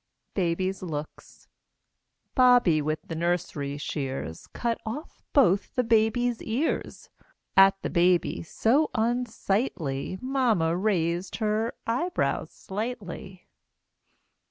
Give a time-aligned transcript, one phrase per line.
[0.33, 1.47] BABY'S LOOKS
[2.33, 7.11] Bobby with the nursery shears Cut off both the baby's ears;
[7.55, 13.45] At the baby, so unsightly, Mamma raised her eyebrows slightly.